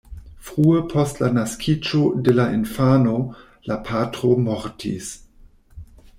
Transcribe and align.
Frue 0.45 0.79
post 0.93 1.19
la 1.23 1.29
naskiĝo 1.35 2.01
de 2.29 2.35
la 2.39 2.47
infano, 2.55 3.15
la 3.73 3.79
patro 3.91 4.35
mortis. 4.49 5.13